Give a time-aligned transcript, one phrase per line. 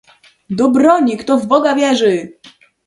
[0.49, 2.33] "Do broni, kto w Boga wierzy!"